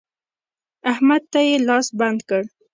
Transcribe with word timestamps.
احمد 0.91 1.23
ته 1.31 1.39
يې 1.47 1.55
لاس 1.67 1.87
بند 1.99 2.19
کړ. 2.29 2.43